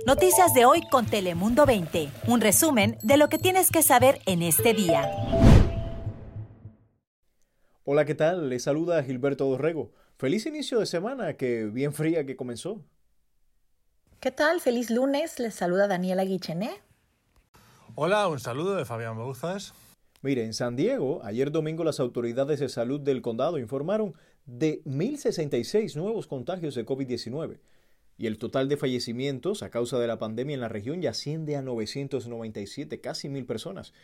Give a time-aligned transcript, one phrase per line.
[0.00, 2.10] Noticias de hoy con Telemundo 20.
[2.26, 5.08] Un resumen de lo que tienes que saber en este día.
[7.84, 8.48] Hola, ¿qué tal?
[8.48, 9.92] Les saluda Gilberto Dorrego.
[10.16, 12.82] Feliz inicio de semana, que bien fría que comenzó.
[14.18, 14.60] ¿Qué tal?
[14.60, 15.38] Feliz lunes.
[15.38, 16.82] Les saluda Daniela Guichené.
[17.94, 19.72] Hola, un saludo de Fabián Bouzas.
[20.20, 24.14] Mire, en San Diego, ayer domingo las autoridades de salud del condado informaron
[24.46, 27.60] de 1.066 nuevos contagios de COVID-19
[28.22, 31.56] y el total de fallecimientos a causa de la pandemia en la región ya asciende
[31.56, 33.94] a 997, casi mil personas.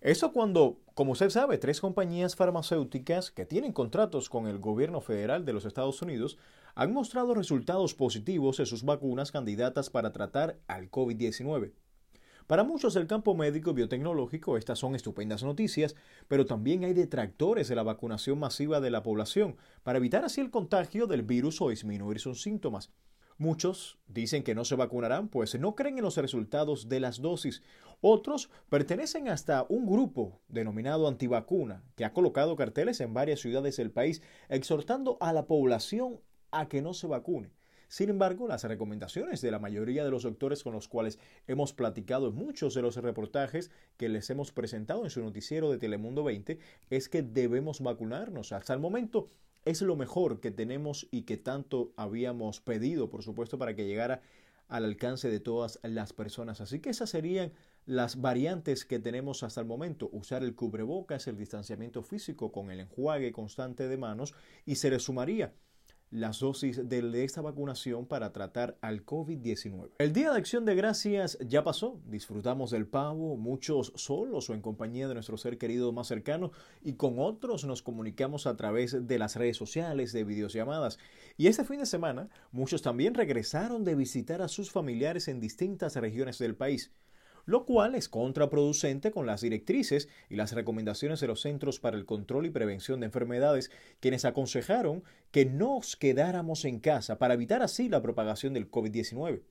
[0.00, 5.44] Eso cuando, como usted sabe, tres compañías farmacéuticas que tienen contratos con el gobierno federal
[5.44, 6.38] de los Estados Unidos
[6.74, 11.72] han mostrado resultados positivos en sus vacunas candidatas para tratar al COVID-19.
[12.46, 15.96] Para muchos del campo médico y biotecnológico estas son estupendas noticias,
[16.28, 20.50] pero también hay detractores de la vacunación masiva de la población para evitar así el
[20.50, 22.90] contagio del virus o disminuir sus síntomas.
[23.38, 27.62] Muchos dicen que no se vacunarán, pues no creen en los resultados de las dosis.
[28.00, 33.90] Otros pertenecen hasta un grupo denominado antivacuna, que ha colocado carteles en varias ciudades del
[33.90, 36.20] país exhortando a la población
[36.50, 37.52] a que no se vacune.
[37.88, 42.28] Sin embargo, las recomendaciones de la mayoría de los doctores con los cuales hemos platicado
[42.28, 46.58] en muchos de los reportajes que les hemos presentado en su noticiero de Telemundo 20
[46.88, 48.52] es que debemos vacunarnos.
[48.52, 49.28] Hasta el momento
[49.66, 54.22] es lo mejor que tenemos y que tanto habíamos pedido, por supuesto, para que llegara
[54.68, 56.60] al alcance de todas las personas.
[56.60, 57.52] Así que esas serían
[57.84, 60.08] las variantes que tenemos hasta el momento.
[60.12, 64.98] Usar el cubrebocas, el distanciamiento físico con el enjuague constante de manos y se le
[64.98, 65.52] sumaría
[66.10, 69.90] las dosis de esta vacunación para tratar al COVID-19.
[69.98, 74.60] El Día de Acción de Gracias ya pasó, disfrutamos del pavo, muchos solos o en
[74.60, 79.18] compañía de nuestro ser querido más cercano y con otros nos comunicamos a través de
[79.18, 80.98] las redes sociales, de videollamadas.
[81.36, 85.96] Y este fin de semana muchos también regresaron de visitar a sus familiares en distintas
[85.96, 86.92] regiones del país
[87.46, 92.04] lo cual es contraproducente con las directrices y las recomendaciones de los Centros para el
[92.04, 93.70] Control y Prevención de Enfermedades,
[94.00, 99.42] quienes aconsejaron que nos quedáramos en casa para evitar así la propagación del COVID-19.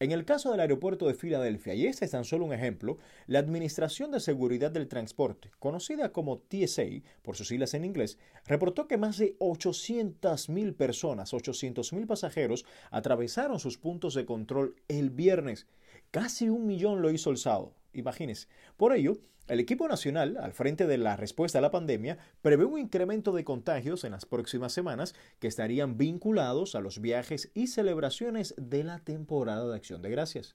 [0.00, 3.38] En el caso del aeropuerto de Filadelfia, y este es tan solo un ejemplo, la
[3.38, 8.96] Administración de Seguridad del Transporte, conocida como TSA por sus siglas en inglés, reportó que
[8.96, 15.68] más de 800.000 personas, 800.000 pasajeros, atravesaron sus puntos de control el viernes.
[16.14, 17.74] Casi un millón lo hizo el sábado.
[17.92, 18.46] Imagínense.
[18.76, 22.78] Por ello, el equipo nacional, al frente de la respuesta a la pandemia, prevé un
[22.78, 28.54] incremento de contagios en las próximas semanas que estarían vinculados a los viajes y celebraciones
[28.56, 30.54] de la temporada de Acción de Gracias.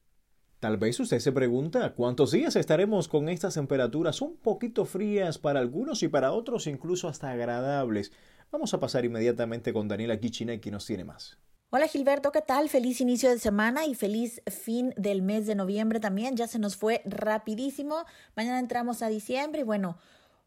[0.61, 5.59] Tal vez usted se pregunta cuántos días estaremos con estas temperaturas un poquito frías para
[5.59, 8.13] algunos y para otros incluso hasta agradables.
[8.49, 11.37] Vamos a pasar inmediatamente con Daniela Kichine que nos tiene más.
[11.71, 12.67] Hola Gilberto, ¿qué tal?
[12.67, 16.35] Feliz inicio de semana y feliz fin del mes de noviembre también.
[16.35, 18.05] Ya se nos fue rapidísimo.
[18.35, 19.95] Mañana entramos a diciembre y bueno,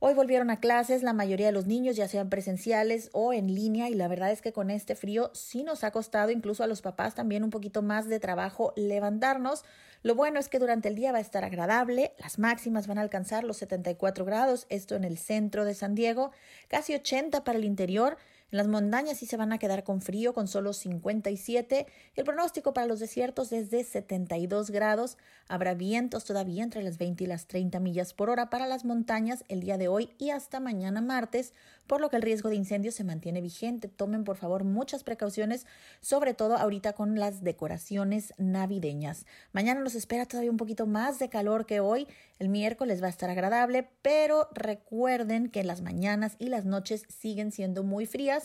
[0.01, 3.89] hoy volvieron a clases la mayoría de los niños, ya sean presenciales o en línea
[3.89, 6.83] y la verdad es que con este frío sí nos ha costado incluso a los
[6.83, 9.63] papás también un poquito más de trabajo levantarnos.
[10.03, 13.03] Lo bueno es que durante el día va a estar agradable, las máximas van a
[13.03, 16.33] alcanzar los 74 grados, esto en el centro de San Diego,
[16.67, 18.19] casi 80 para el interior
[18.53, 21.87] en las montañas sí se van a quedar con frío, con solo 57.
[22.15, 25.17] El pronóstico para los desiertos es de 72 grados.
[25.49, 29.43] Habrá vientos todavía entre las 20 y las 30 millas por hora para las montañas
[29.49, 31.55] el día de hoy y hasta mañana martes,
[31.87, 33.89] por lo que el riesgo de incendio se mantiene vigente.
[33.89, 35.67] Tomen por favor muchas precauciones,
[36.03, 39.25] sobre todo ahorita con las decoraciones navideñas.
[39.53, 42.07] Mañana nos espera todavía un poquito más de calor que hoy.
[42.39, 47.51] El miércoles va a estar agradable, pero recuerden que las mañanas y las noches siguen
[47.51, 48.42] siendo muy frías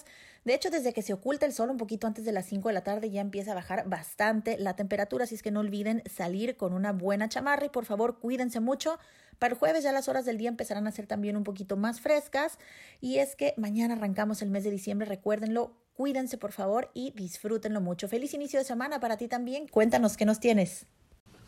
[0.48, 2.74] de hecho, desde que se oculta el sol un poquito antes de las 5 de
[2.74, 6.56] la tarde ya empieza a bajar bastante la temperatura, así es que no olviden salir
[6.56, 8.98] con una buena chamarra y por favor cuídense mucho.
[9.40, 12.00] Para el jueves ya las horas del día empezarán a ser también un poquito más
[12.00, 12.58] frescas
[13.02, 17.82] y es que mañana arrancamos el mes de diciembre, recuérdenlo, cuídense por favor y disfrútenlo
[17.82, 18.08] mucho.
[18.08, 19.68] Feliz inicio de semana para ti también.
[19.68, 20.86] Cuéntanos qué nos tienes.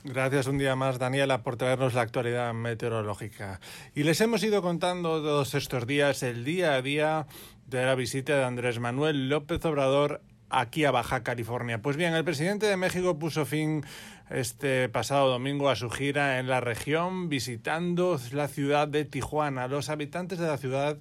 [0.06, 3.60] Gracias un día más, Daniela, por traernos la actualidad meteorológica.
[3.94, 7.28] Y les hemos ido contando todos estos días el día a día
[7.68, 11.82] de la visita de Andrés Manuel López Obrador aquí a Baja California.
[11.82, 13.84] Pues bien, el presidente de México puso fin
[14.30, 19.68] este pasado domingo a su gira en la región visitando la ciudad de Tijuana.
[19.68, 20.98] Los habitantes de la ciudad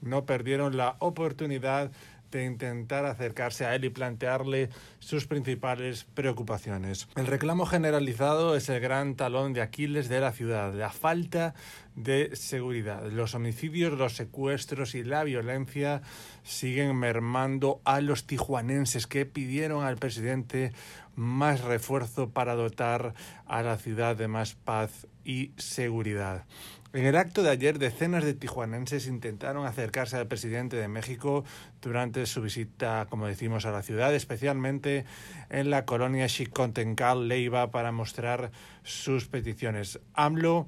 [0.00, 1.90] no perdieron la oportunidad
[2.30, 7.08] de intentar acercarse a él y plantearle sus principales preocupaciones.
[7.16, 11.54] El reclamo generalizado es el gran talón de Aquiles de la ciudad, la falta
[11.94, 13.10] de seguridad.
[13.10, 16.02] Los homicidios, los secuestros y la violencia
[16.48, 20.72] siguen mermando a los tijuanenses que pidieron al presidente
[21.14, 23.12] más refuerzo para dotar
[23.46, 26.46] a la ciudad de más paz y seguridad.
[26.94, 31.44] En el acto de ayer, decenas de tijuanenses intentaron acercarse al presidente de México
[31.82, 35.04] durante su visita, como decimos, a la ciudad, especialmente
[35.50, 38.52] en la colonia Xicontencal Leiva, para mostrar
[38.84, 40.00] sus peticiones.
[40.14, 40.66] AMLO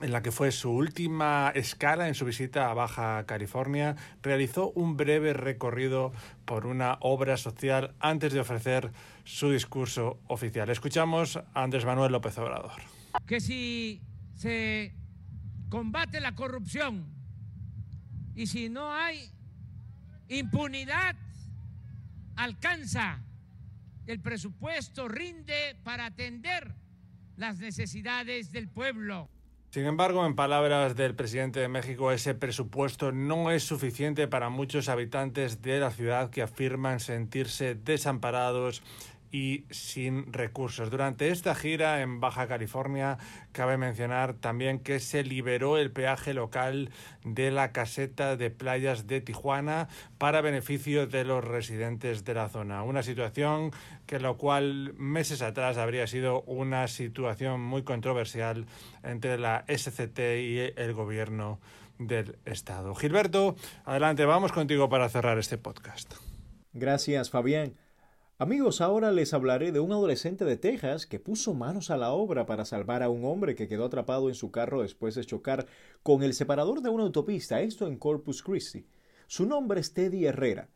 [0.00, 4.96] en la que fue su última escala en su visita a Baja California, realizó un
[4.96, 6.12] breve recorrido
[6.44, 8.92] por una obra social antes de ofrecer
[9.24, 10.70] su discurso oficial.
[10.70, 12.72] Escuchamos a Andrés Manuel López Obrador.
[13.26, 14.00] Que si
[14.34, 14.94] se
[15.68, 17.06] combate la corrupción
[18.34, 19.30] y si no hay
[20.28, 21.16] impunidad,
[22.36, 23.22] alcanza
[24.06, 26.74] el presupuesto, rinde para atender
[27.36, 29.28] las necesidades del pueblo.
[29.70, 34.88] Sin embargo, en palabras del presidente de México, ese presupuesto no es suficiente para muchos
[34.88, 38.82] habitantes de la ciudad que afirman sentirse desamparados
[39.30, 40.90] y sin recursos.
[40.90, 43.18] Durante esta gira en Baja California
[43.52, 46.90] cabe mencionar también que se liberó el peaje local
[47.24, 49.88] de la caseta de playas de Tijuana
[50.18, 52.82] para beneficio de los residentes de la zona.
[52.82, 53.72] Una situación
[54.06, 58.66] que lo cual meses atrás habría sido una situación muy controversial
[59.02, 61.60] entre la SCT y el gobierno
[61.98, 62.94] del Estado.
[62.94, 66.14] Gilberto, adelante, vamos contigo para cerrar este podcast.
[66.72, 67.74] Gracias, Fabián.
[68.40, 72.46] Amigos, ahora les hablaré de un adolescente de Texas que puso manos a la obra
[72.46, 75.66] para salvar a un hombre que quedó atrapado en su carro después de chocar
[76.04, 78.86] con el separador de una autopista, esto en Corpus Christi.
[79.26, 80.70] Su nombre es Teddy Herrera.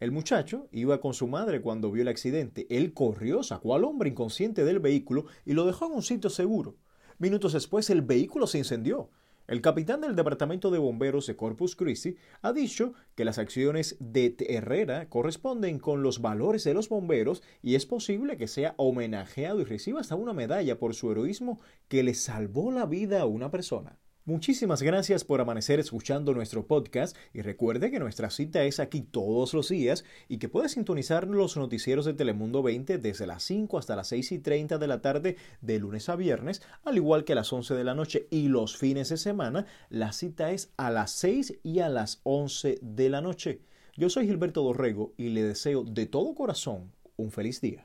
[0.00, 2.66] El muchacho iba con su madre cuando vio el accidente.
[2.68, 6.74] Él corrió, sacó al hombre inconsciente del vehículo y lo dejó en un sitio seguro.
[7.18, 9.10] Minutos después el vehículo se incendió.
[9.46, 14.34] El capitán del Departamento de Bomberos de Corpus Christi ha dicho que las acciones de
[14.48, 19.64] Herrera corresponden con los valores de los bomberos y es posible que sea homenajeado y
[19.64, 23.98] reciba hasta una medalla por su heroísmo que le salvó la vida a una persona.
[24.26, 29.52] Muchísimas gracias por amanecer escuchando nuestro podcast y recuerde que nuestra cita es aquí todos
[29.52, 33.96] los días y que puede sintonizar los noticieros de Telemundo 20 desde las 5 hasta
[33.96, 37.52] las 6 y 30 de la tarde de lunes a viernes, al igual que las
[37.52, 39.66] 11 de la noche y los fines de semana.
[39.90, 43.60] La cita es a las 6 y a las 11 de la noche.
[43.94, 47.84] Yo soy Gilberto Dorrego y le deseo de todo corazón un feliz día.